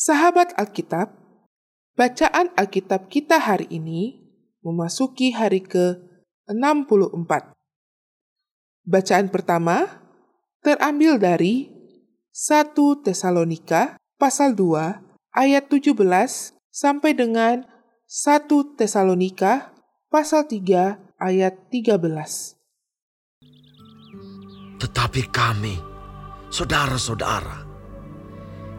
Sahabat 0.00 0.56
Alkitab, 0.56 1.12
bacaan 1.92 2.48
Alkitab 2.56 3.12
kita 3.12 3.36
hari 3.36 3.68
ini 3.68 4.32
memasuki 4.64 5.28
hari 5.28 5.60
ke-64. 5.60 7.52
Bacaan 8.88 9.28
pertama 9.28 10.00
terambil 10.64 11.20
dari 11.20 11.68
1 12.32 12.72
Tesalonika 13.04 14.00
pasal 14.16 14.56
2 14.56 15.36
ayat 15.36 15.68
17 15.68 15.92
sampai 16.72 17.12
dengan 17.12 17.68
1 18.08 18.80
Tesalonika 18.80 19.68
pasal 20.08 20.48
3 20.48 20.96
ayat 21.20 21.68
13. 21.68 22.56
Tetapi 24.80 25.22
kami, 25.28 25.76
saudara-saudara, 26.48 27.69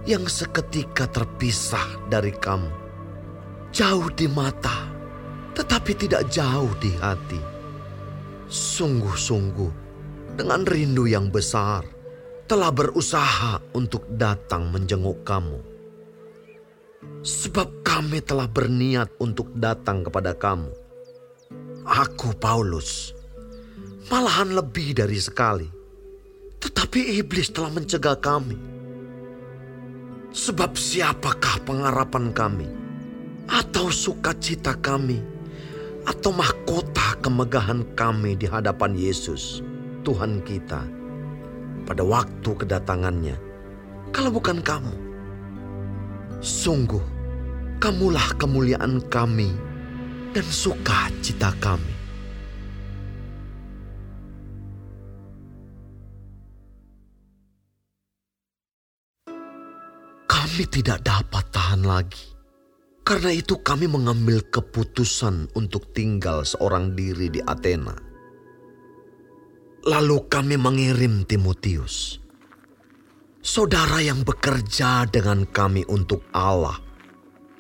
yang 0.07 0.25
seketika 0.25 1.05
terpisah 1.09 2.09
dari 2.09 2.33
kamu, 2.33 2.71
jauh 3.69 4.09
di 4.13 4.25
mata, 4.25 4.89
tetapi 5.53 5.91
tidak 5.97 6.29
jauh 6.29 6.71
di 6.81 6.91
hati. 6.97 7.41
Sungguh-sungguh, 8.51 9.71
dengan 10.35 10.65
rindu 10.67 11.07
yang 11.07 11.31
besar, 11.31 11.85
telah 12.49 12.73
berusaha 12.73 13.61
untuk 13.77 14.03
datang 14.11 14.67
menjenguk 14.73 15.23
kamu. 15.23 15.59
Sebab 17.21 17.85
kami 17.85 18.19
telah 18.25 18.49
berniat 18.49 19.07
untuk 19.21 19.53
datang 19.55 20.03
kepada 20.03 20.35
kamu. 20.35 20.69
Aku, 21.85 22.33
Paulus, 22.37 23.13
malahan 24.09 24.53
lebih 24.53 24.97
dari 24.97 25.17
sekali 25.17 25.81
tetapi 26.61 27.17
iblis 27.17 27.49
telah 27.49 27.73
mencegah 27.73 28.15
kami. 28.21 28.55
Sebab 30.31 30.79
siapakah 30.79 31.59
pengharapan 31.67 32.31
kami? 32.31 32.67
Atau 33.51 33.91
sukacita 33.91 34.79
kami? 34.79 35.19
Atau 36.07 36.31
mahkota 36.31 37.19
kemegahan 37.19 37.83
kami 37.99 38.39
di 38.39 38.47
hadapan 38.47 38.95
Yesus, 38.95 39.59
Tuhan 40.07 40.39
kita, 40.47 40.87
pada 41.83 42.01
waktu 42.01 42.47
kedatangannya, 42.47 43.35
kalau 44.15 44.31
bukan 44.33 44.63
kamu? 44.63 44.95
Sungguh, 46.41 47.03
kamulah 47.77 48.33
kemuliaan 48.39 49.03
kami 49.13 49.53
dan 50.33 50.47
sukacita 50.47 51.53
kami. 51.61 52.00
Kami 60.41 60.65
tidak 60.65 61.05
dapat 61.05 61.53
tahan 61.53 61.85
lagi. 61.85 62.33
Karena 63.05 63.29
itu 63.29 63.61
kami 63.61 63.85
mengambil 63.85 64.41
keputusan 64.41 65.53
untuk 65.53 65.93
tinggal 65.93 66.41
seorang 66.41 66.97
diri 66.97 67.29
di 67.29 67.37
Athena. 67.45 67.93
Lalu 69.85 70.17
kami 70.25 70.57
mengirim 70.57 71.29
Timotius, 71.29 72.17
saudara 73.45 74.01
yang 74.01 74.25
bekerja 74.25 75.05
dengan 75.13 75.45
kami 75.45 75.85
untuk 75.85 76.25
Allah 76.33 76.81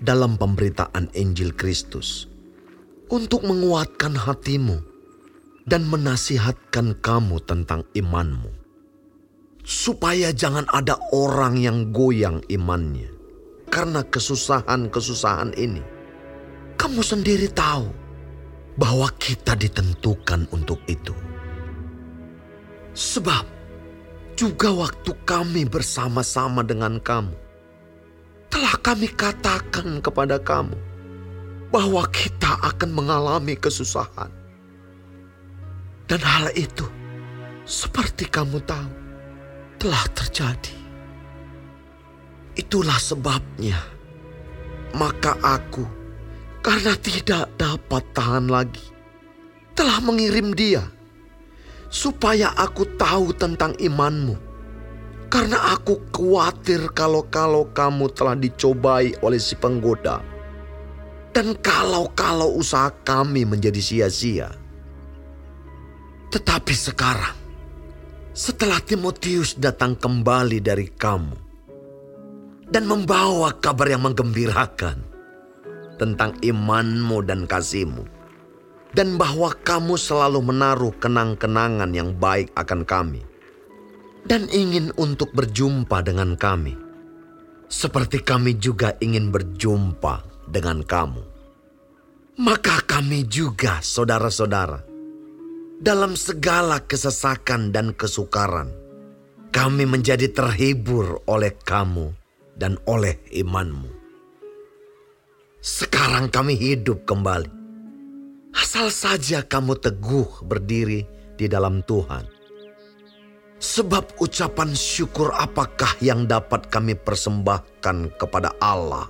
dalam 0.01 0.41
pemberitaan 0.41 1.13
Injil 1.13 1.53
Kristus, 1.53 2.25
untuk 3.13 3.45
menguatkan 3.45 4.17
hatimu 4.17 4.81
dan 5.69 5.85
menasihatkan 5.85 6.97
kamu 6.97 7.45
tentang 7.45 7.85
imanmu 7.93 8.60
supaya 9.61 10.33
jangan 10.33 10.65
ada 10.73 10.97
orang 11.13 11.57
yang 11.57 11.93
goyang 11.93 12.41
imannya 12.49 13.09
karena 13.71 14.03
kesusahan-kesusahan 14.03 15.55
ini. 15.55 15.81
Kamu 16.75 17.01
sendiri 17.01 17.47
tahu 17.53 17.87
bahwa 18.75 19.07
kita 19.21 19.55
ditentukan 19.55 20.49
untuk 20.51 20.81
itu. 20.89 21.15
Sebab 22.91 23.45
juga 24.35 24.73
waktu 24.73 25.11
kami 25.23 25.63
bersama-sama 25.69 26.65
dengan 26.65 26.99
kamu, 26.99 27.37
telah 28.51 28.75
kami 28.83 29.07
katakan 29.13 30.03
kepada 30.03 30.41
kamu 30.41 30.75
bahwa 31.71 32.03
kita 32.11 32.59
akan 32.67 32.91
mengalami 32.91 33.55
kesusahan. 33.55 34.27
Dan 36.11 36.19
hal 36.19 36.51
itu, 36.59 36.83
seperti 37.63 38.27
kamu 38.27 38.59
tahu, 38.67 38.91
telah 39.81 40.05
terjadi. 40.13 40.77
Itulah 42.53 43.01
sebabnya, 43.01 43.81
maka 44.93 45.33
aku, 45.41 45.81
karena 46.61 46.93
tidak 47.01 47.49
dapat 47.57 48.05
tahan 48.13 48.45
lagi, 48.45 48.85
telah 49.73 49.97
mengirim 50.05 50.53
dia, 50.53 50.85
supaya 51.89 52.53
aku 52.53 52.85
tahu 52.93 53.33
tentang 53.33 53.73
imanmu. 53.81 54.37
Karena 55.31 55.73
aku 55.73 56.11
khawatir 56.13 56.91
kalau-kalau 56.93 57.65
kamu 57.73 58.11
telah 58.13 58.35
dicobai 58.37 59.15
oleh 59.23 59.39
si 59.39 59.57
penggoda. 59.57 60.21
Dan 61.31 61.55
kalau-kalau 61.57 62.59
usaha 62.59 62.91
kami 63.07 63.47
menjadi 63.47 63.79
sia-sia. 63.79 64.51
Tetapi 66.35 66.73
sekarang, 66.75 67.40
setelah 68.31 68.79
Timotius 68.79 69.59
datang 69.59 69.91
kembali 69.99 70.63
dari 70.63 70.87
kamu 70.87 71.35
dan 72.71 72.87
membawa 72.87 73.51
kabar 73.59 73.91
yang 73.91 74.07
menggembirakan 74.07 75.03
tentang 75.99 76.39
imanmu 76.39 77.27
dan 77.27 77.43
kasihmu, 77.43 78.07
dan 78.95 79.19
bahwa 79.19 79.51
kamu 79.67 79.99
selalu 79.99 80.39
menaruh 80.39 80.95
kenang-kenangan 80.95 81.91
yang 81.91 82.15
baik 82.15 82.47
akan 82.55 82.87
kami, 82.87 83.21
dan 84.23 84.47
ingin 84.55 84.95
untuk 84.95 85.35
berjumpa 85.35 85.99
dengan 85.99 86.39
kami, 86.39 86.79
seperti 87.67 88.23
kami 88.23 88.55
juga 88.55 88.95
ingin 89.03 89.29
berjumpa 89.29 90.47
dengan 90.47 90.81
kamu. 90.87 91.21
Maka 92.39 92.81
kami 92.87 93.27
juga, 93.27 93.83
saudara-saudara, 93.83 94.90
dalam 95.81 96.13
segala 96.13 96.77
kesesakan 96.85 97.73
dan 97.73 97.97
kesukaran. 97.97 98.69
Kami 99.49 99.89
menjadi 99.89 100.29
terhibur 100.29 101.25
oleh 101.25 101.57
kamu 101.65 102.13
dan 102.53 102.77
oleh 102.85 103.17
imanmu. 103.33 103.89
Sekarang 105.59 106.29
kami 106.29 106.53
hidup 106.53 107.03
kembali. 107.03 107.49
Asal 108.53 108.93
saja 108.93 109.41
kamu 109.41 109.81
teguh 109.81 110.45
berdiri 110.45 111.03
di 111.35 111.49
dalam 111.49 111.81
Tuhan. 111.83 112.29
Sebab 113.61 114.21
ucapan 114.21 114.73
syukur 114.77 115.33
apakah 115.33 115.97
yang 116.01 116.29
dapat 116.29 116.69
kami 116.69 116.97
persembahkan 116.97 118.17
kepada 118.17 118.53
Allah 118.57 119.09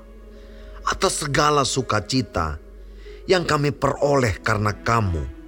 atas 0.83 1.23
segala 1.23 1.63
sukacita 1.63 2.59
yang 3.29 3.47
kami 3.47 3.71
peroleh 3.71 4.35
karena 4.43 4.75
kamu 4.75 5.40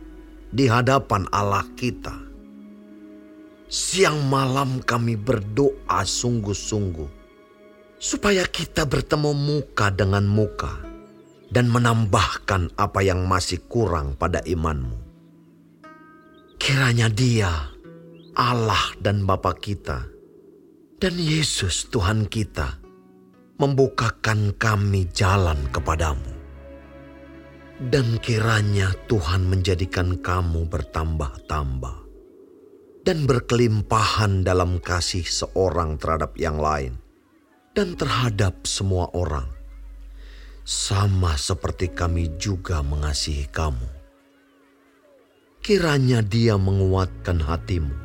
di 0.53 0.69
hadapan 0.69 1.25
Allah 1.33 1.65
kita. 1.73 2.13
Siang 3.65 4.29
malam 4.29 4.85
kami 4.85 5.17
berdoa 5.17 6.05
sungguh-sungguh 6.05 7.09
supaya 7.97 8.45
kita 8.45 8.85
bertemu 8.85 9.33
muka 9.33 9.89
dengan 9.89 10.29
muka 10.29 10.77
dan 11.49 11.73
menambahkan 11.73 12.69
apa 12.77 13.01
yang 13.01 13.25
masih 13.25 13.65
kurang 13.65 14.13
pada 14.13 14.45
imanmu. 14.45 15.01
Kiranya 16.61 17.09
Dia, 17.09 17.73
Allah 18.37 18.93
dan 19.01 19.25
Bapa 19.25 19.57
kita, 19.57 20.05
dan 21.01 21.15
Yesus 21.17 21.89
Tuhan 21.89 22.29
kita, 22.29 22.77
membukakan 23.57 24.53
kami 24.53 25.09
jalan 25.11 25.57
kepadamu 25.73 26.32
dan 27.81 28.21
kiranya 28.21 28.93
Tuhan 29.09 29.49
menjadikan 29.49 30.21
kamu 30.21 30.69
bertambah-tambah 30.69 31.97
dan 33.03 33.25
berkelimpahan 33.25 34.45
dalam 34.45 34.77
kasih 34.77 35.25
seorang 35.25 35.97
terhadap 35.97 36.37
yang 36.37 36.61
lain 36.61 37.01
dan 37.73 37.97
terhadap 37.97 38.69
semua 38.69 39.09
orang, 39.17 39.49
sama 40.61 41.33
seperti 41.33 41.89
kami 41.89 42.29
juga 42.37 42.85
mengasihi 42.85 43.49
kamu. 43.49 43.89
Kiranya 45.63 46.21
Dia 46.21 46.59
menguatkan 46.59 47.41
hatimu, 47.41 47.95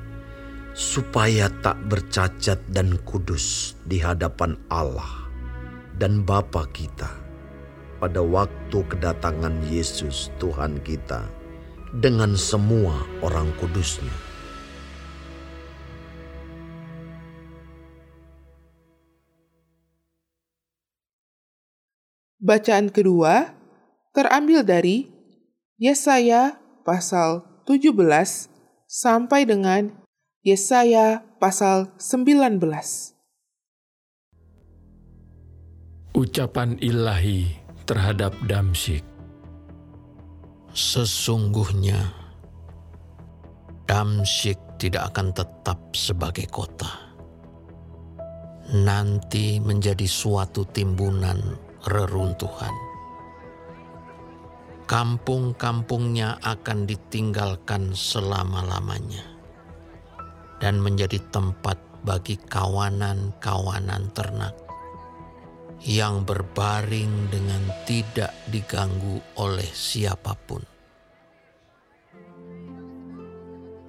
supaya 0.72 1.52
tak 1.60 1.76
bercacat 1.92 2.56
dan 2.72 2.96
kudus 3.04 3.76
di 3.84 4.00
hadapan 4.00 4.56
Allah 4.72 5.28
dan 6.00 6.24
Bapa 6.24 6.64
kita 6.70 7.27
pada 7.98 8.22
waktu 8.22 8.78
kedatangan 8.86 9.58
Yesus 9.66 10.30
Tuhan 10.38 10.78
kita 10.86 11.26
dengan 11.98 12.38
semua 12.38 12.94
orang 13.26 13.50
kudusnya. 13.58 14.14
Bacaan 22.38 22.94
kedua 22.94 23.50
terambil 24.14 24.62
dari 24.62 25.10
Yesaya 25.74 26.54
pasal 26.86 27.42
17 27.66 27.98
sampai 28.86 29.42
dengan 29.42 29.90
Yesaya 30.46 31.26
pasal 31.42 31.90
19. 31.98 32.62
Ucapan 36.14 36.78
ilahi 36.78 37.67
terhadap 37.88 38.36
Damsyik. 38.44 39.00
Sesungguhnya 40.76 42.12
Damsyik 43.88 44.60
tidak 44.76 45.16
akan 45.16 45.32
tetap 45.32 45.80
sebagai 45.96 46.44
kota. 46.52 47.08
Nanti 48.68 49.56
menjadi 49.64 50.04
suatu 50.04 50.68
timbunan 50.68 51.40
reruntuhan. 51.88 52.76
Kampung-kampungnya 54.84 56.36
akan 56.44 56.84
ditinggalkan 56.84 57.96
selama-lamanya 57.96 59.24
dan 60.60 60.76
menjadi 60.84 61.16
tempat 61.32 61.80
bagi 62.04 62.36
kawanan-kawanan 62.36 64.12
ternak 64.12 64.67
yang 65.86 66.26
berbaring 66.26 67.30
dengan 67.30 67.62
tidak 67.86 68.34
diganggu 68.50 69.22
oleh 69.38 69.68
siapa 69.70 70.34
pun. 70.34 70.62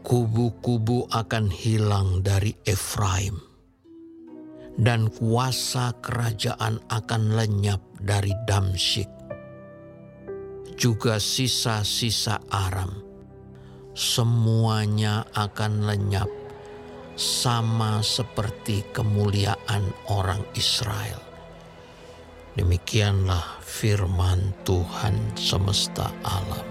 Kubu-kubu 0.05 1.05
akan 1.09 1.53
hilang 1.53 2.25
dari 2.25 2.53
Efraim, 2.65 3.37
dan 4.79 5.11
kuasa 5.11 5.93
kerajaan 6.01 6.81
akan 6.89 7.37
lenyap 7.37 7.83
dari 8.01 8.33
Damsyik. 8.47 9.09
Juga 10.79 11.19
sisa-sisa 11.19 12.39
Aram, 12.47 13.03
semuanya 13.93 15.27
akan 15.35 15.83
lenyap 15.83 16.31
sama 17.19 17.99
seperti 17.99 18.87
kemuliaan 18.95 19.83
orang 20.07 20.39
Israel. 20.55 21.28
Demikianlah 22.57 23.61
firman 23.61 24.49
Tuhan 24.65 25.13
semesta 25.37 26.09
alam. 26.25 26.65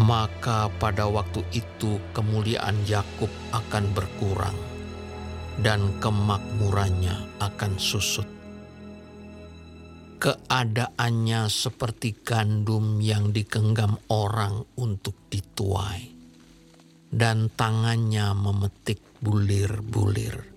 Maka 0.00 0.72
pada 0.80 1.04
waktu 1.04 1.44
itu 1.52 2.00
kemuliaan 2.16 2.80
Yakub 2.88 3.28
akan 3.52 3.84
berkurang 3.92 4.56
dan 5.60 6.00
kemakmurannya 6.00 7.40
akan 7.44 7.76
susut. 7.76 8.28
Keadaannya 10.16 11.52
seperti 11.52 12.24
gandum 12.24 13.04
yang 13.04 13.36
digenggam 13.36 14.00
orang 14.08 14.64
untuk 14.80 15.28
dituai 15.28 16.08
dan 17.12 17.52
tangannya 17.52 18.32
memetik 18.32 19.00
bulir-bulir 19.20 20.55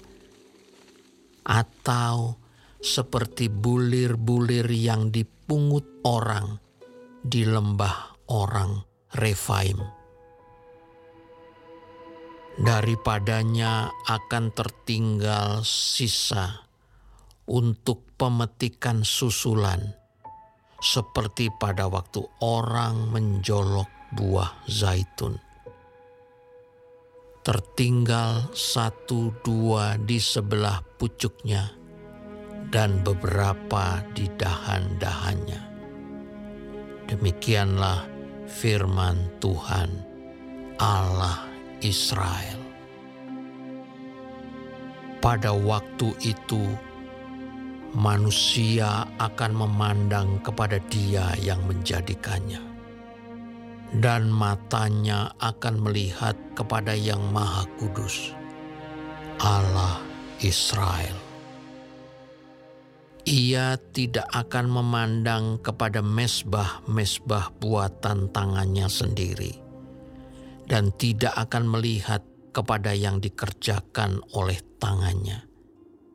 atau 1.50 2.38
seperti 2.78 3.50
bulir-bulir 3.50 4.70
yang 4.70 5.10
dipungut 5.10 6.06
orang 6.06 6.62
di 7.26 7.42
lembah 7.44 8.30
orang 8.30 8.86
Refaim. 9.18 9.82
Daripadanya 12.60 13.90
akan 14.06 14.54
tertinggal 14.54 15.66
sisa 15.66 16.70
untuk 17.50 18.14
pemetikan 18.14 19.02
susulan, 19.02 19.80
seperti 20.78 21.50
pada 21.58 21.90
waktu 21.90 22.22
orang 22.46 23.10
menjolok 23.10 23.90
buah 24.14 24.70
zaitun 24.70 25.49
tertinggal 27.50 28.46
satu 28.54 29.34
dua 29.42 29.98
di 29.98 30.22
sebelah 30.22 30.86
pucuknya 31.02 31.74
dan 32.70 33.02
beberapa 33.02 34.06
di 34.14 34.30
dahan-dahannya. 34.38 35.58
Demikianlah 37.10 38.06
firman 38.46 39.34
Tuhan 39.42 39.90
Allah 40.78 41.50
Israel. 41.82 42.62
Pada 45.18 45.50
waktu 45.50 46.14
itu, 46.22 46.70
manusia 47.98 49.10
akan 49.18 49.58
memandang 49.58 50.38
kepada 50.46 50.78
Dia 50.94 51.34
yang 51.42 51.66
menjadikannya 51.66 52.69
dan 53.98 54.30
matanya 54.30 55.34
akan 55.42 55.82
melihat 55.82 56.38
kepada 56.54 56.94
Yang 56.94 57.26
Maha 57.34 57.66
Kudus, 57.82 58.38
Allah 59.42 59.98
Israel. 60.46 61.18
Ia 63.26 63.78
tidak 63.94 64.26
akan 64.30 64.70
memandang 64.70 65.58
kepada 65.62 66.02
mesbah-mesbah 66.02 67.54
buatan 67.62 68.30
tangannya 68.30 68.90
sendiri, 68.90 69.54
dan 70.70 70.94
tidak 70.98 71.34
akan 71.50 71.70
melihat 71.70 72.22
kepada 72.54 72.94
yang 72.94 73.22
dikerjakan 73.22 74.22
oleh 74.34 74.58
tangannya, 74.82 75.46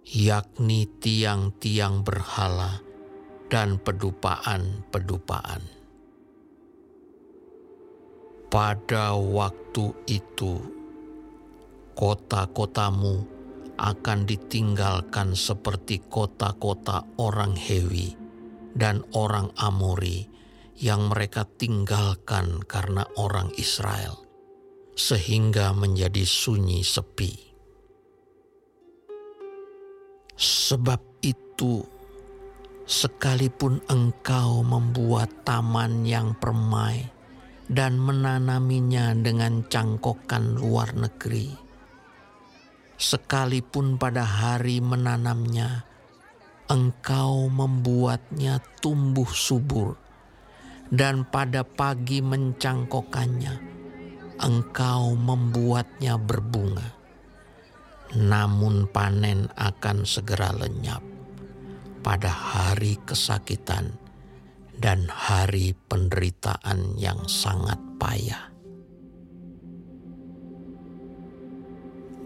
yakni 0.07 0.87
tiang-tiang 0.99 2.03
berhala 2.03 2.83
dan 3.47 3.79
pedupaan-pedupaan 3.79 5.84
pada 8.49 9.15
waktu 9.15 9.95
itu, 10.09 10.61
kota-kotamu 11.95 13.27
akan 13.75 14.19
ditinggalkan 14.27 15.35
seperti 15.35 16.03
kota-kota 16.07 17.03
orang 17.19 17.59
Hewi 17.59 18.15
dan 18.75 19.03
orang 19.15 19.51
Amori 19.59 20.27
yang 20.79 21.11
mereka 21.11 21.47
tinggalkan 21.47 22.63
karena 22.67 23.07
orang 23.15 23.51
Israel, 23.55 24.27
sehingga 24.99 25.71
menjadi 25.71 26.27
sunyi 26.27 26.83
sepi. 26.83 27.55
Sebab 30.35 31.23
itu, 31.23 31.87
sekalipun 32.83 33.79
engkau 33.87 34.67
membuat 34.67 35.47
taman 35.47 36.03
yang 36.03 36.35
permai, 36.35 37.14
dan 37.69 37.97
menanaminya 37.97 39.17
dengan 39.17 39.65
cangkokan 39.65 40.61
luar 40.61 40.93
negeri. 40.93 41.49
Sekalipun 42.95 43.97
pada 43.97 44.23
hari 44.23 44.79
menanamnya, 44.85 45.89
engkau 46.71 47.49
membuatnya 47.49 48.61
tumbuh 48.79 49.29
subur, 49.29 49.97
dan 50.93 51.27
pada 51.27 51.65
pagi 51.65 52.21
mencangkokannya, 52.21 53.55
engkau 54.39 55.17
membuatnya 55.19 56.21
berbunga. 56.21 56.95
Namun 58.15 58.87
panen 58.95 59.51
akan 59.59 60.07
segera 60.07 60.55
lenyap 60.55 61.03
pada 62.05 62.31
hari 62.31 63.01
kesakitan 63.03 64.04
dan 64.79 65.07
hari 65.07 65.77
penderitaan 65.87 66.99
yang 66.99 67.23
sangat 67.31 67.79
payah. 67.99 68.51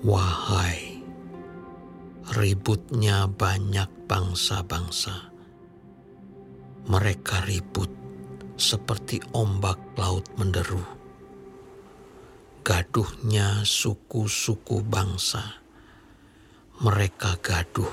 Wahai, 0.07 1.03
ributnya 2.39 3.27
banyak 3.27 3.91
bangsa-bangsa. 4.07 5.35
Mereka 6.87 7.45
ribut 7.45 7.91
seperti 8.55 9.19
ombak 9.35 9.99
laut 9.99 10.25
menderu. 10.39 10.87
Gaduhnya 12.63 13.67
suku-suku 13.67 14.87
bangsa. 14.87 15.61
Mereka 16.79 17.43
gaduh 17.43 17.91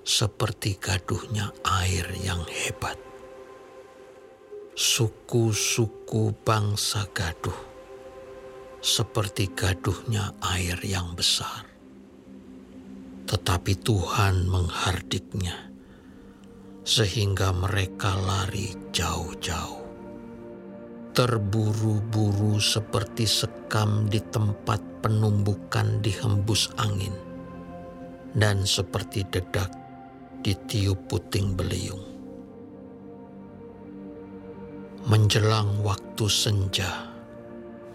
seperti 0.00 0.80
gaduhnya 0.80 1.52
air 1.62 2.08
yang 2.24 2.40
hebat 2.48 3.11
suku-suku 4.72 6.32
bangsa 6.48 7.04
gaduh, 7.12 7.60
seperti 8.80 9.52
gaduhnya 9.52 10.32
air 10.40 10.80
yang 10.80 11.12
besar. 11.12 11.68
Tetapi 13.28 13.72
Tuhan 13.84 14.48
menghardiknya, 14.48 15.68
sehingga 16.88 17.52
mereka 17.52 18.16
lari 18.16 18.72
jauh-jauh. 18.96 19.84
Terburu-buru 21.12 22.56
seperti 22.56 23.28
sekam 23.28 24.08
di 24.08 24.24
tempat 24.24 24.80
penumbukan 25.04 26.00
dihembus 26.00 26.72
angin, 26.80 27.12
dan 28.32 28.64
seperti 28.64 29.28
dedak 29.28 29.68
ditiup 30.40 30.96
puting 31.12 31.52
beliung. 31.52 32.11
Menjelang 35.02 35.82
waktu 35.82 36.30
senja, 36.30 37.10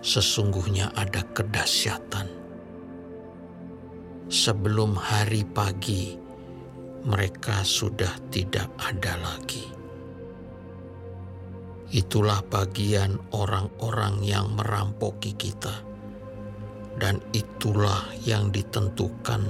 sesungguhnya 0.04 0.92
ada 0.92 1.24
kedahsyatan. 1.32 2.28
Sebelum 4.28 5.00
hari 5.00 5.48
pagi, 5.48 6.20
mereka 7.08 7.64
sudah 7.64 8.12
tidak 8.28 8.68
ada 8.76 9.16
lagi. 9.24 9.64
Itulah 11.96 12.44
bagian 12.44 13.16
orang-orang 13.32 14.20
yang 14.28 14.52
merampoki 14.60 15.32
kita, 15.40 15.80
dan 17.00 17.24
itulah 17.32 18.04
yang 18.28 18.52
ditentukan 18.52 19.48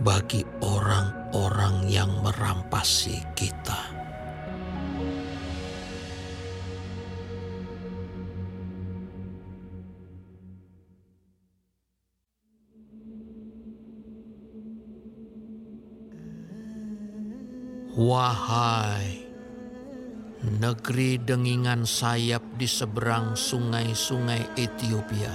bagi 0.00 0.48
orang-orang 0.64 1.92
yang 1.92 2.08
merampasi 2.24 3.20
kita. 3.36 3.97
Wahai 17.98 19.26
negeri 20.38 21.18
dengingan 21.18 21.82
sayap 21.82 22.54
di 22.54 22.70
seberang 22.70 23.34
sungai-sungai 23.34 24.54
Ethiopia 24.54 25.34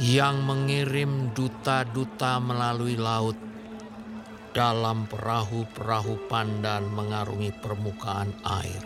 yang 0.00 0.40
mengirim 0.48 1.28
duta-duta 1.36 2.40
melalui 2.40 2.96
laut 2.96 3.36
dalam 4.56 5.04
perahu-perahu 5.12 6.24
pandan 6.24 6.88
mengarungi 6.88 7.52
permukaan 7.52 8.32
air. 8.40 8.80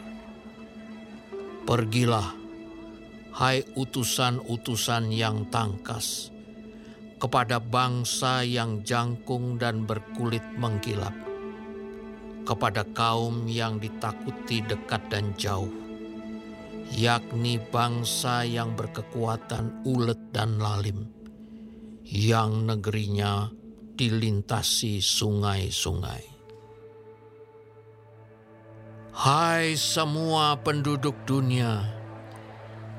Pergilah, 1.63 2.35
hai 3.39 3.63
utusan-utusan 3.79 5.15
yang 5.15 5.47
tangkas, 5.55 6.35
kepada 7.15 7.63
bangsa 7.63 8.43
yang 8.43 8.83
jangkung 8.83 9.55
dan 9.55 9.87
berkulit 9.87 10.43
mengkilap 10.59 11.34
kepada 12.45 12.85
kaum 12.93 13.49
yang 13.49 13.81
ditakuti 13.81 14.61
dekat 14.61 15.01
dan 15.09 15.33
jauh, 15.35 15.73
yakni 16.93 17.57
bangsa 17.59 18.45
yang 18.45 18.77
berkekuatan 18.77 19.83
ulet 19.89 20.21
dan 20.31 20.61
lalim, 20.61 21.09
yang 22.05 22.69
negerinya 22.69 23.49
dilintasi 23.97 25.01
sungai-sungai. 25.01 26.37
Hai 29.15 29.79
semua 29.79 30.59
penduduk 30.59 31.15
dunia, 31.25 31.87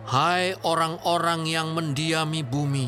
hai 0.07 0.55
orang-orang 0.63 1.43
yang 1.43 1.75
mendiami 1.75 2.39
bumi, 2.39 2.87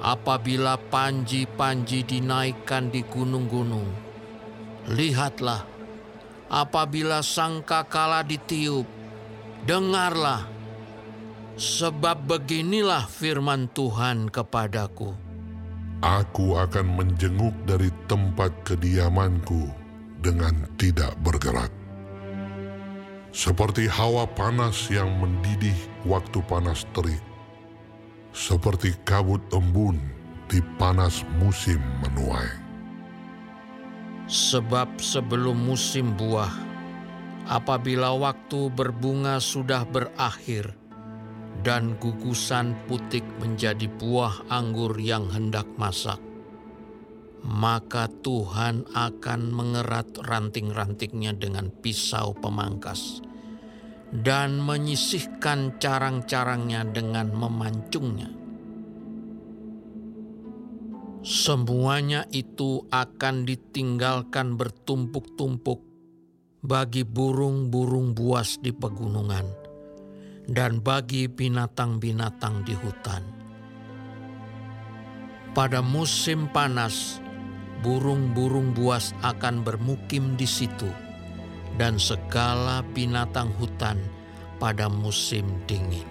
apabila 0.00 0.80
panji-panji 0.88 2.08
dinaikkan 2.08 2.88
di 2.88 3.04
gunung-gunung, 3.04 4.07
Lihatlah, 4.88 5.68
apabila 6.48 7.20
sangka 7.20 7.84
kala 7.84 8.24
ditiup, 8.24 8.88
dengarlah, 9.68 10.48
sebab 11.60 12.24
beginilah 12.24 13.04
firman 13.04 13.68
Tuhan 13.76 14.32
kepadaku. 14.32 15.12
Aku 16.00 16.56
akan 16.56 16.86
menjenguk 16.94 17.52
dari 17.68 17.92
tempat 18.08 18.48
kediamanku 18.64 19.68
dengan 20.24 20.64
tidak 20.80 21.12
bergerak. 21.20 21.68
Seperti 23.28 23.92
hawa 23.92 24.24
panas 24.24 24.88
yang 24.88 25.12
mendidih 25.20 25.76
waktu 26.08 26.40
panas 26.48 26.88
terik, 26.96 27.20
seperti 28.32 28.96
kabut 29.04 29.44
embun 29.52 30.00
di 30.48 30.64
panas 30.80 31.28
musim 31.36 31.82
menuai. 32.00 32.67
Sebab 34.28 35.00
sebelum 35.00 35.56
musim 35.56 36.12
buah, 36.12 36.52
apabila 37.48 38.12
waktu 38.12 38.68
berbunga 38.68 39.40
sudah 39.40 39.88
berakhir, 39.88 40.76
dan 41.64 41.98
gugusan 41.98 42.76
putik 42.86 43.24
menjadi 43.40 43.88
buah 43.88 44.46
anggur 44.52 44.94
yang 45.00 45.32
hendak 45.32 45.66
masak, 45.80 46.20
maka 47.40 48.06
Tuhan 48.20 48.84
akan 48.92 49.40
mengerat 49.48 50.20
ranting-rantingnya 50.20 51.34
dengan 51.34 51.72
pisau 51.72 52.36
pemangkas 52.36 53.24
dan 54.12 54.60
menyisihkan 54.60 55.80
carang-carangnya 55.80 56.84
dengan 56.84 57.32
memancungnya. 57.32 58.28
Semuanya 61.28 62.24
itu 62.32 62.88
akan 62.88 63.44
ditinggalkan 63.44 64.56
bertumpuk-tumpuk 64.56 65.76
bagi 66.64 67.04
burung-burung 67.04 68.16
buas 68.16 68.56
di 68.56 68.72
pegunungan 68.72 69.44
dan 70.48 70.80
bagi 70.80 71.28
binatang-binatang 71.28 72.64
di 72.64 72.72
hutan. 72.72 73.20
Pada 75.52 75.84
musim 75.84 76.48
panas, 76.48 77.20
burung-burung 77.84 78.72
buas 78.72 79.12
akan 79.20 79.60
bermukim 79.60 80.32
di 80.40 80.48
situ, 80.48 80.88
dan 81.76 82.00
segala 82.00 82.80
binatang 82.96 83.52
hutan 83.60 84.00
pada 84.56 84.88
musim 84.88 85.44
dingin. 85.68 86.08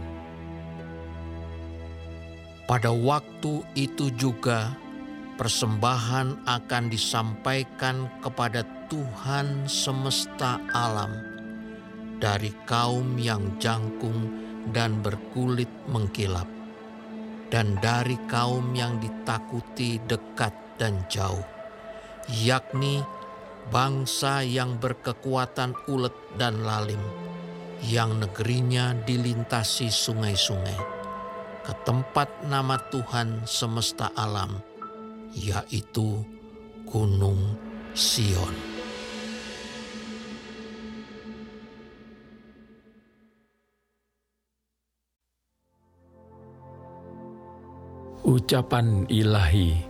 Pada 2.69 2.93
waktu 2.93 3.65
itu 3.73 4.13
juga, 4.13 4.77
persembahan 5.37 6.49
akan 6.49 6.83
disampaikan 6.89 8.09
kepada 8.25 8.65
Tuhan 8.89 9.69
semesta 9.69 10.57
alam 10.73 11.13
dari 12.17 12.49
kaum 12.65 13.21
yang 13.21 13.61
jangkung 13.61 14.33
dan 14.73 14.97
berkulit 15.05 15.69
mengkilap, 15.85 16.49
dan 17.53 17.77
dari 17.77 18.17
kaum 18.25 18.73
yang 18.73 18.97
ditakuti 18.97 20.01
dekat 20.09 20.51
dan 20.81 21.05
jauh, 21.05 21.45
yakni 22.27 23.05
bangsa 23.69 24.41
yang 24.41 24.81
berkekuatan 24.81 25.77
ulet 25.85 26.17
dan 26.41 26.65
lalim, 26.65 26.99
yang 27.85 28.17
negerinya 28.17 28.97
dilintasi 29.05 29.93
sungai-sungai, 29.93 30.79
ke 31.61 31.73
tempat 31.85 32.49
nama 32.49 32.81
Tuhan 32.89 33.45
semesta 33.45 34.09
alam 34.17 34.76
yaitu 35.35 36.23
Gunung 36.87 37.39
Sion. 37.91 38.55
Ucapan 48.27 49.07
ilahi 49.07 49.81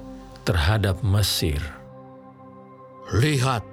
terhadap 0.46 1.02
Mesir. 1.02 1.60
Lihat, 3.14 3.66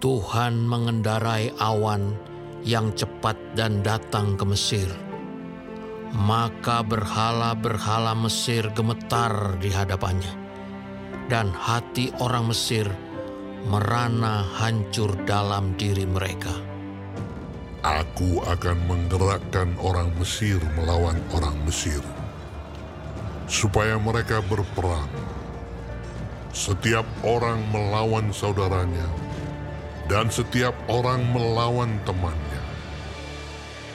Tuhan 0.00 0.64
mengendarai 0.64 1.52
awan 1.60 2.16
yang 2.64 2.96
cepat 2.96 3.36
dan 3.52 3.84
datang 3.84 4.36
ke 4.36 4.44
Mesir. 4.48 4.88
Maka 6.16 6.82
berhala-berhala 6.82 8.16
Mesir 8.16 8.66
gemetar 8.74 9.60
di 9.60 9.70
hadapannya 9.70 10.39
dan 11.30 11.54
hati 11.54 12.10
orang 12.18 12.50
Mesir 12.50 12.90
merana 13.70 14.42
hancur 14.58 15.14
dalam 15.22 15.78
diri 15.78 16.02
mereka. 16.02 16.50
Aku 17.86 18.42
akan 18.44 18.76
menggerakkan 18.90 19.72
orang 19.78 20.10
Mesir 20.18 20.58
melawan 20.74 21.16
orang 21.32 21.54
Mesir, 21.64 22.02
supaya 23.46 23.96
mereka 23.96 24.42
berperang. 24.50 25.08
Setiap 26.50 27.06
orang 27.22 27.62
melawan 27.70 28.34
saudaranya, 28.34 29.06
dan 30.10 30.26
setiap 30.28 30.74
orang 30.90 31.22
melawan 31.30 31.94
temannya. 32.02 32.64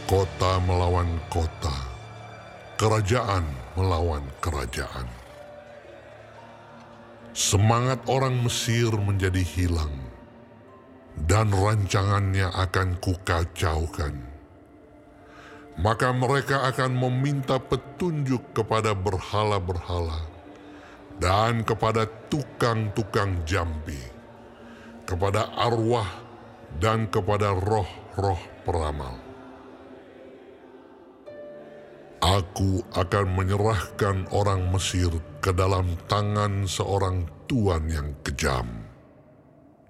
Kota 0.07 0.63
melawan 0.63 1.19
kota, 1.27 1.75
kerajaan 2.79 3.43
melawan 3.75 4.23
kerajaan 4.39 5.24
semangat 7.35 7.99
orang 8.07 8.47
Mesir 8.47 8.95
menjadi 8.95 9.43
hilang, 9.43 9.91
dan 11.27 11.51
rancangannya 11.51 12.47
akan 12.47 12.95
kukacaukan. 13.03 14.15
Maka 15.75 16.15
mereka 16.15 16.63
akan 16.71 16.95
meminta 16.95 17.59
petunjuk 17.59 18.55
kepada 18.55 18.95
berhala-berhala 18.95 20.23
dan 21.19 21.67
kepada 21.67 22.07
tukang-tukang 22.31 23.43
jambi, 23.43 23.99
kepada 25.03 25.51
arwah 25.59 26.07
dan 26.79 27.11
kepada 27.11 27.51
roh-roh 27.51 28.39
peramal. 28.63 29.19
Aku 32.23 32.79
akan 32.95 33.25
menyerahkan 33.35 34.31
orang 34.31 34.71
Mesir 34.71 35.11
ke 35.45 35.53
dalam 35.53 35.93
tangan 36.09 36.65
seorang 36.65 37.29
tuan 37.45 37.85
yang 37.85 38.17
kejam, 38.25 38.65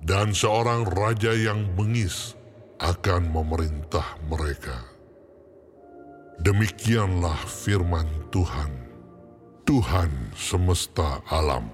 dan 0.03 0.35
seorang 0.35 0.83
raja 0.83 1.31
yang 1.31 1.71
bengis 1.79 2.35
akan 2.83 3.31
memerintah 3.31 4.19
mereka. 4.27 4.83
Demikianlah 6.43 7.39
firman 7.47 8.03
Tuhan, 8.35 8.67
Tuhan 9.63 10.35
semesta 10.35 11.23
alam. 11.31 11.71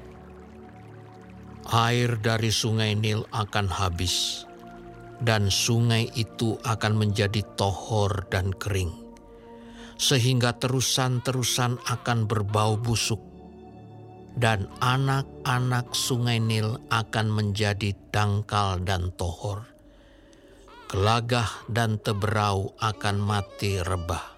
Air 1.65 2.21
dari 2.21 2.53
sungai 2.53 2.93
Nil 2.93 3.25
akan 3.33 3.65
habis, 3.65 4.45
dan 5.25 5.49
sungai 5.49 6.05
itu 6.13 6.53
akan 6.61 7.01
menjadi 7.01 7.41
tohor 7.57 8.29
dan 8.29 8.53
kering, 8.53 8.93
sehingga 9.97 10.53
terusan-terusan 10.61 11.81
akan 11.89 12.29
berbau 12.29 12.77
busuk, 12.77 13.30
dan 14.35 14.71
anak-anak 14.79 15.91
sungai 15.91 16.39
Nil 16.39 16.79
akan 16.87 17.27
menjadi 17.27 17.91
dangkal 18.11 18.79
dan 18.83 19.11
tohor. 19.15 19.67
Gelagah 20.91 21.67
dan 21.71 21.99
teberau 21.99 22.75
akan 22.79 23.15
mati 23.19 23.79
rebah. 23.79 24.35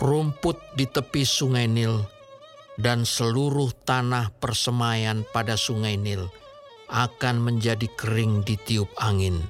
Rumput 0.00 0.56
di 0.76 0.88
tepi 0.88 1.24
sungai 1.28 1.68
Nil 1.68 2.00
dan 2.80 3.04
seluruh 3.04 3.68
tanah 3.84 4.32
persemaian 4.40 5.28
pada 5.28 5.60
sungai 5.60 6.00
Nil 6.00 6.24
akan 6.88 7.36
menjadi 7.44 7.86
kering 8.00 8.42
ditiup 8.42 8.88
angin 8.96 9.44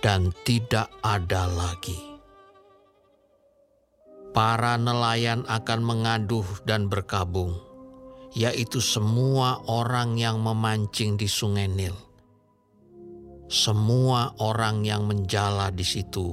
dan 0.00 0.32
tidak 0.42 0.88
ada 1.04 1.46
lagi. 1.46 2.11
Para 4.32 4.80
nelayan 4.80 5.44
akan 5.44 5.80
mengaduh 5.84 6.48
dan 6.64 6.88
berkabung, 6.88 7.60
yaitu 8.32 8.80
semua 8.80 9.60
orang 9.68 10.16
yang 10.16 10.40
memancing 10.40 11.20
di 11.20 11.28
sungai 11.28 11.68
Nil. 11.68 11.92
Semua 13.52 14.32
orang 14.40 14.88
yang 14.88 15.04
menjala 15.04 15.68
di 15.68 15.84
situ 15.84 16.32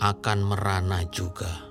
akan 0.00 0.38
merana 0.40 1.04
juga 1.12 1.68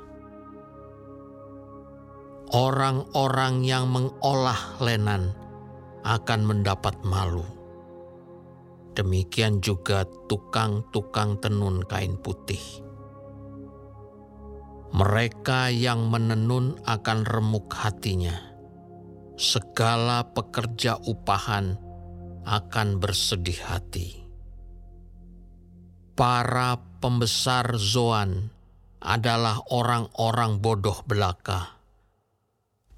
orang-orang 2.56 3.68
yang 3.68 3.92
mengolah 3.92 4.80
lenan 4.80 5.36
akan 6.08 6.42
mendapat 6.48 6.96
malu. 7.04 7.44
Demikian 8.96 9.60
juga 9.60 10.08
tukang-tukang 10.32 11.38
tenun 11.44 11.84
kain 11.86 12.16
putih. 12.18 12.87
Mereka 14.96 15.74
yang 15.74 16.08
menenun 16.08 16.80
akan 16.88 17.20
remuk 17.28 17.74
hatinya. 17.76 18.36
Segala 19.38 20.26
pekerja 20.34 20.98
upahan 21.04 21.78
akan 22.48 22.88
bersedih 22.98 23.60
hati. 23.68 24.24
Para 26.18 26.82
pembesar 26.98 27.78
Zoan 27.78 28.50
adalah 29.04 29.62
orang-orang 29.70 30.58
bodoh 30.58 31.06
belaka 31.06 31.78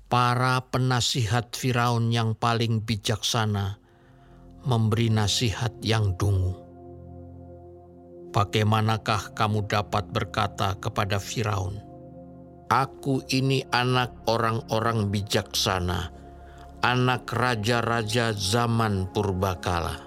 para 0.10 0.58
penasihat 0.74 1.54
Firaun 1.54 2.10
yang 2.10 2.34
paling 2.34 2.82
bijaksana 2.82 3.78
memberi 4.66 5.14
nasihat 5.14 5.72
yang 5.86 6.18
dungu. 6.18 6.59
Bagaimanakah 8.30 9.34
kamu 9.34 9.66
dapat 9.66 10.10
berkata 10.14 10.78
kepada 10.78 11.18
Firaun, 11.18 11.82
"Aku 12.70 13.26
ini 13.34 13.66
anak 13.74 14.26
orang-orang 14.30 15.10
bijaksana, 15.10 16.14
anak 16.86 17.30
raja-raja 17.34 18.32
zaman 18.38 19.10
purbakala." 19.10 19.98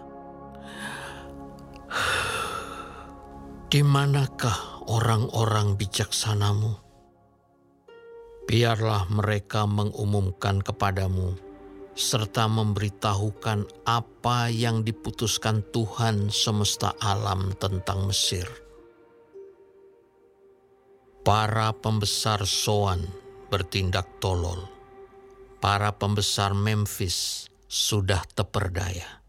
Di 3.72 3.80
manakah 3.80 4.84
orang-orang 4.86 5.74
bijaksanamu? 5.74 6.82
biarlah 8.52 9.06
mereka 9.08 9.64
mengumumkan 9.64 10.60
kepadamu 10.60 11.38
serta 11.92 12.48
memberitahukan 12.48 13.84
apa 13.84 14.48
yang 14.48 14.80
diputuskan 14.80 15.60
Tuhan 15.68 16.32
semesta 16.32 16.96
alam 16.96 17.52
tentang 17.60 18.08
Mesir. 18.08 18.48
Para 21.22 21.70
pembesar 21.76 22.42
Soan 22.48 23.06
bertindak 23.52 24.18
tolol. 24.18 24.66
Para 25.62 25.94
pembesar 25.94 26.56
Memphis 26.56 27.46
sudah 27.70 28.26
teperdaya. 28.34 29.22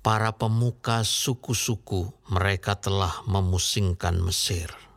Para 0.00 0.32
pemuka 0.32 1.04
suku-suku 1.04 2.32
mereka 2.32 2.80
telah 2.80 3.20
memusingkan 3.28 4.16
Mesir. 4.24 4.87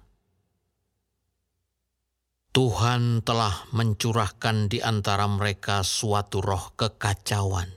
Tuhan 2.52 3.24
telah 3.24 3.64
mencurahkan 3.72 4.68
di 4.68 4.84
antara 4.84 5.24
mereka 5.24 5.88
suatu 5.88 6.44
roh 6.44 6.76
kekacauan, 6.76 7.72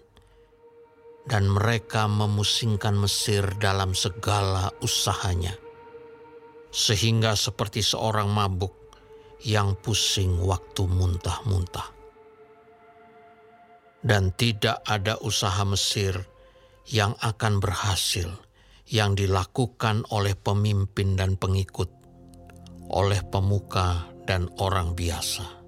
dan 1.31 1.47
mereka 1.47 2.11
memusingkan 2.11 2.99
Mesir 2.99 3.55
dalam 3.63 3.95
segala 3.95 4.75
usahanya, 4.83 5.55
sehingga 6.75 7.39
seperti 7.39 7.87
seorang 7.87 8.27
mabuk 8.35 8.75
yang 9.47 9.79
pusing 9.79 10.43
waktu 10.43 10.91
muntah-muntah. 10.91 11.95
Dan 14.03 14.35
tidak 14.35 14.83
ada 14.83 15.23
usaha 15.23 15.63
Mesir 15.63 16.19
yang 16.91 17.15
akan 17.23 17.63
berhasil 17.63 18.27
yang 18.91 19.15
dilakukan 19.15 20.03
oleh 20.11 20.35
pemimpin 20.35 21.15
dan 21.15 21.39
pengikut, 21.39 21.95
oleh 22.91 23.23
pemuka 23.23 24.14
dan 24.25 24.49
orang 24.61 24.97
biasa. 24.97 25.65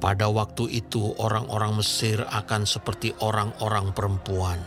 Pada 0.00 0.32
waktu 0.32 0.80
itu, 0.80 1.12
orang-orang 1.20 1.84
Mesir 1.84 2.24
akan 2.24 2.64
seperti 2.64 3.12
orang-orang 3.20 3.92
perempuan. 3.92 4.60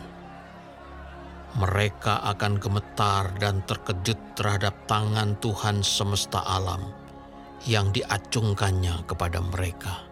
Mereka 1.58 2.22
akan 2.34 2.58
gemetar 2.58 3.34
dan 3.42 3.62
terkejut 3.66 4.38
terhadap 4.38 4.86
tangan 4.86 5.34
Tuhan 5.42 5.82
semesta 5.82 6.38
alam 6.42 6.86
yang 7.66 7.90
diacungkannya 7.90 9.06
kepada 9.10 9.42
mereka. 9.42 10.06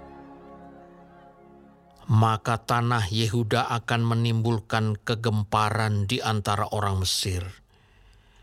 Maka 2.11 2.59
tanah 2.59 3.07
Yehuda 3.07 3.71
akan 3.71 4.03
menimbulkan 4.03 4.99
kegemparan 5.07 6.11
di 6.11 6.19
antara 6.19 6.67
orang 6.75 7.07
Mesir 7.07 7.62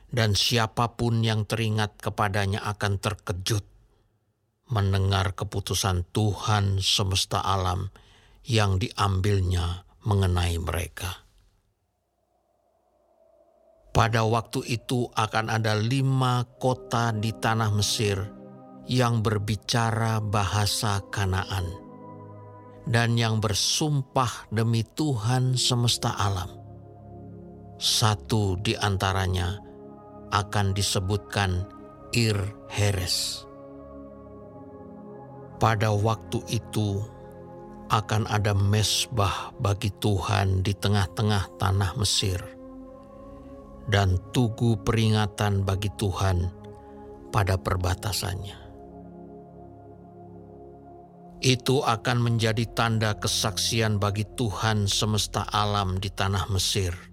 dan 0.10 0.34
siapa 0.34 0.98
pun 0.98 1.22
yang 1.22 1.46
teringat 1.46 2.02
kepadanya 2.02 2.66
akan 2.66 2.98
terkejut 2.98 3.66
mendengar 4.70 5.34
keputusan 5.34 6.06
Tuhan 6.14 6.78
semesta 6.82 7.42
alam 7.42 7.90
yang 8.46 8.78
diambilnya 8.78 9.86
mengenai 10.06 10.58
mereka. 10.62 11.26
Pada 13.90 14.22
waktu 14.24 14.64
itu 14.70 15.10
akan 15.12 15.50
ada 15.50 15.74
lima 15.76 16.46
kota 16.62 17.10
di 17.12 17.34
tanah 17.34 17.74
Mesir 17.74 18.22
yang 18.86 19.26
berbicara 19.26 20.22
bahasa 20.22 21.02
Kanaan 21.10 21.66
dan 22.90 23.18
yang 23.18 23.42
bersumpah 23.42 24.50
demi 24.54 24.86
Tuhan 24.86 25.58
semesta 25.58 26.14
alam. 26.16 26.50
Satu 27.82 28.58
di 28.62 28.78
antaranya 28.78 29.69
akan 30.30 30.74
disebutkan 30.78 31.66
Ir 32.14 32.38
Heres. 32.70 33.46
Pada 35.60 35.92
waktu 35.92 36.40
itu 36.48 37.04
akan 37.90 38.30
ada 38.30 38.54
mesbah 38.54 39.52
bagi 39.60 39.92
Tuhan 39.98 40.62
di 40.62 40.72
tengah-tengah 40.78 41.60
tanah 41.60 41.92
Mesir 42.00 42.40
dan 43.90 44.22
tugu 44.32 44.78
peringatan 44.80 45.66
bagi 45.66 45.90
Tuhan 45.98 46.54
pada 47.34 47.58
perbatasannya. 47.58 48.70
Itu 51.40 51.82
akan 51.82 52.18
menjadi 52.20 52.68
tanda 52.76 53.16
kesaksian 53.16 53.98
bagi 53.98 54.28
Tuhan 54.38 54.86
semesta 54.86 55.48
alam 55.50 55.98
di 55.98 56.12
tanah 56.14 56.46
Mesir– 56.52 56.94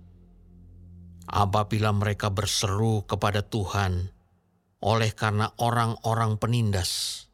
apabila 1.26 1.90
mereka 1.90 2.30
berseru 2.30 3.02
kepada 3.06 3.42
Tuhan 3.42 4.10
oleh 4.82 5.10
karena 5.12 5.50
orang-orang 5.58 6.38
penindas, 6.38 7.26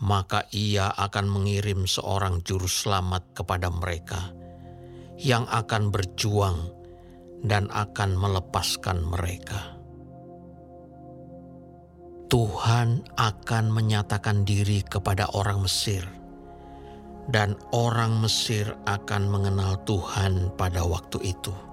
maka 0.00 0.48
ia 0.50 0.88
akan 0.90 1.26
mengirim 1.28 1.84
seorang 1.84 2.42
juru 2.42 2.66
selamat 2.66 3.36
kepada 3.36 3.68
mereka 3.68 4.32
yang 5.20 5.44
akan 5.46 5.92
berjuang 5.92 6.72
dan 7.44 7.68
akan 7.68 8.16
melepaskan 8.16 9.04
mereka. 9.04 9.76
Tuhan 12.30 13.10
akan 13.18 13.64
menyatakan 13.74 14.46
diri 14.46 14.86
kepada 14.86 15.26
orang 15.34 15.66
Mesir, 15.66 16.06
dan 17.26 17.58
orang 17.74 18.22
Mesir 18.22 18.70
akan 18.86 19.26
mengenal 19.26 19.82
Tuhan 19.82 20.54
pada 20.54 20.86
waktu 20.86 21.34
itu. 21.34 21.69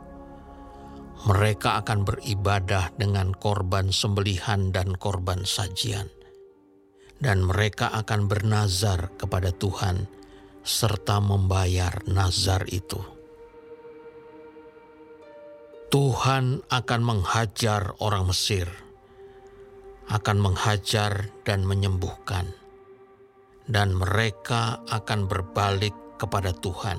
Mereka 1.26 1.82
akan 1.82 2.06
beribadah 2.06 2.94
dengan 2.94 3.34
korban 3.34 3.90
sembelihan 3.90 4.70
dan 4.70 4.94
korban 4.94 5.48
sajian, 5.48 6.12
dan 7.18 7.42
mereka 7.42 7.90
akan 7.90 8.30
bernazar 8.30 9.10
kepada 9.18 9.50
Tuhan 9.50 10.06
serta 10.62 11.18
membayar 11.18 12.06
nazar 12.06 12.70
itu. 12.70 13.02
Tuhan 15.90 16.62
akan 16.68 17.02
menghajar 17.02 17.96
orang 18.04 18.28
Mesir 18.30 18.68
akan 20.08 20.40
menghajar 20.40 21.36
dan 21.44 21.68
menyembuhkan, 21.68 22.56
dan 23.68 23.92
mereka 23.92 24.80
akan 24.88 25.28
berbalik 25.28 25.92
kepada 26.16 26.56
Tuhan, 26.56 26.96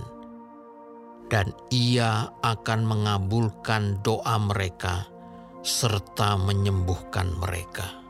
dan 1.29 1.53
Ia 1.69 2.33
akan 2.41 2.81
mengabulkan 2.89 4.01
doa 4.01 4.37
mereka 4.41 5.09
serta 5.61 6.41
menyembuhkan 6.41 7.37
mereka. 7.37 8.01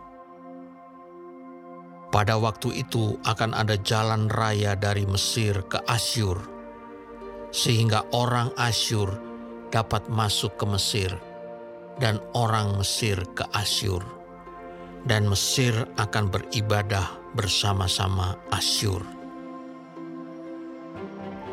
Pada 2.09 2.41
waktu 2.41 2.89
itu 2.89 3.21
akan 3.21 3.53
ada 3.53 3.77
jalan 3.77 4.33
raya 4.33 4.73
dari 4.79 5.05
Mesir 5.05 5.61
ke 5.69 5.83
Asyur, 5.85 6.41
sehingga 7.53 8.07
orang 8.17 8.49
Asyur 8.57 9.13
dapat 9.69 10.09
masuk 10.09 10.57
ke 10.57 10.65
Mesir, 10.65 11.13
dan 12.01 12.17
orang 12.33 12.81
Mesir 12.81 13.21
ke 13.37 13.45
Asyur 13.53 14.19
dan 15.09 15.25
Mesir 15.25 15.73
akan 15.97 16.33
beribadah 16.33 17.17
bersama-sama 17.37 18.37
Asyur. 18.51 19.18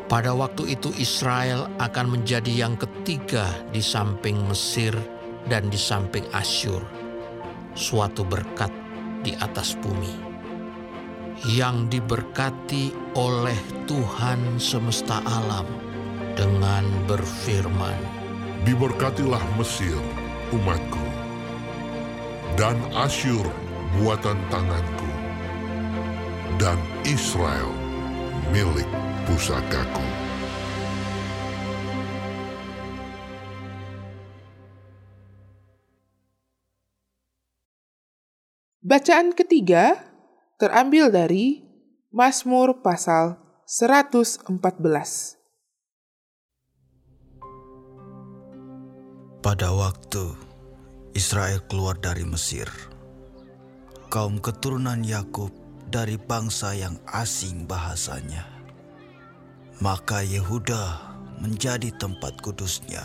Pada 0.06 0.30
waktu 0.38 0.78
itu 0.78 0.94
Israel 1.02 1.66
akan 1.82 2.14
menjadi 2.14 2.62
yang 2.62 2.78
ketiga 2.78 3.50
di 3.74 3.82
samping 3.82 4.38
Mesir 4.46 4.94
dan 5.50 5.66
di 5.66 5.74
samping 5.74 6.22
Asyur, 6.30 6.78
suatu 7.74 8.22
berkat 8.22 8.70
di 9.26 9.34
atas 9.42 9.74
bumi. 9.82 10.14
Yang 11.42 11.98
diberkati 11.98 12.94
oleh 13.18 13.58
Tuhan 13.90 14.62
semesta 14.62 15.20
alam 15.26 15.66
dengan 16.38 16.86
berfirman, 17.10 17.98
Diberkatilah 18.62 19.42
Mesir, 19.58 19.98
umatku 20.54 21.06
dan 22.56 22.78
Asyur 22.94 23.44
buatan 23.98 24.38
tanganku, 24.54 25.10
dan 26.56 26.78
Israel 27.04 27.74
milik 28.54 28.88
pusakaku. 29.26 30.06
Bacaan 38.86 39.34
ketiga 39.34 39.98
terambil 40.62 41.10
dari 41.10 41.66
Mazmur 42.14 42.86
pasal 42.86 43.34
114. 43.66 44.46
Pada 49.42 49.74
waktu 49.74 50.24
Israel 51.18 51.66
keluar 51.66 51.98
dari 51.98 52.22
Mesir. 52.22 52.70
Kaum 54.06 54.38
keturunan 54.38 55.02
Yakub 55.02 55.50
dari 55.90 56.14
bangsa 56.14 56.78
yang 56.78 56.94
asing 57.10 57.66
bahasanya. 57.66 58.55
Maka 59.76 60.24
Yehuda 60.24 61.04
menjadi 61.36 61.92
tempat 62.00 62.40
kudusnya. 62.40 63.04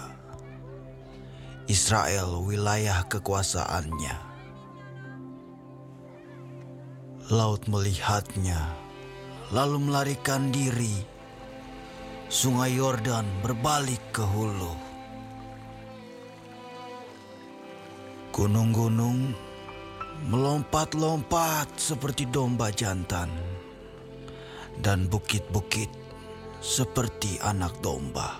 Israel 1.68 2.40
wilayah 2.48 3.04
kekuasaannya. 3.12 4.16
Laut 7.28 7.68
melihatnya, 7.68 8.72
lalu 9.52 9.92
melarikan 9.92 10.48
diri. 10.56 10.96
Sungai 12.32 12.80
Yordan 12.80 13.28
berbalik 13.44 14.00
ke 14.16 14.24
hulu. 14.24 14.72
Gunung-gunung 18.32 19.36
melompat-lompat 20.32 21.68
seperti 21.76 22.32
domba 22.32 22.72
jantan, 22.72 23.28
dan 24.80 25.12
bukit-bukit 25.12 26.01
seperti 26.62 27.42
anak 27.42 27.74
domba. 27.82 28.38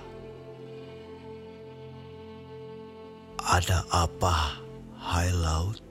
Ada 3.42 3.82
apa, 3.90 4.62
hai 5.02 5.34
laut, 5.34 5.82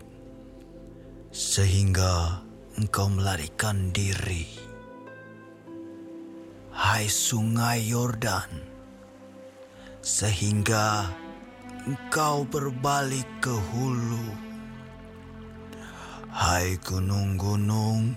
sehingga 1.35 2.39
engkau 2.79 3.11
melarikan 3.11 3.91
diri? 3.91 4.47
Hai 6.71 7.11
sungai 7.11 7.83
Yordan, 7.91 8.63
sehingga 9.99 11.11
engkau 11.83 12.47
berbalik 12.47 13.27
ke 13.43 13.51
hulu. 13.75 14.31
Hai 16.31 16.79
gunung-gunung, 16.79 18.15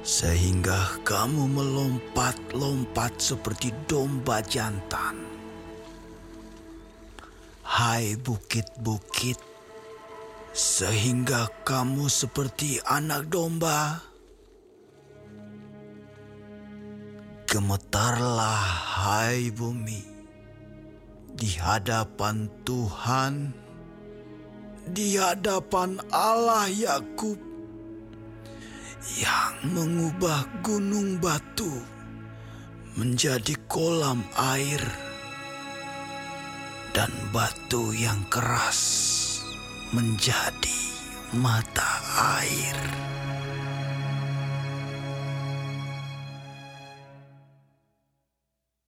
sehingga 0.00 0.96
kamu 1.04 1.44
melompat-lompat 1.60 3.20
seperti 3.20 3.68
domba 3.84 4.40
jantan. 4.40 5.20
Hai 7.60 8.16
bukit-bukit, 8.16 9.38
sehingga 10.56 11.52
kamu 11.62 12.08
seperti 12.08 12.80
anak 12.82 13.28
domba. 13.28 14.00
Gemetarlah, 17.46 18.62
hai 19.06 19.50
bumi 19.50 20.02
di 21.34 21.50
hadapan 21.58 22.46
Tuhan, 22.62 23.50
di 24.86 25.18
hadapan 25.18 25.98
Allah 26.14 26.70
Yakub 26.70 27.49
yang 29.00 29.72
mengubah 29.72 30.44
gunung 30.60 31.16
batu 31.16 31.72
menjadi 33.00 33.56
kolam 33.64 34.20
air 34.36 34.82
dan 36.92 37.08
batu 37.32 37.96
yang 37.96 38.20
keras 38.28 38.80
menjadi 39.96 40.80
mata 41.32 41.90
air. 42.44 42.76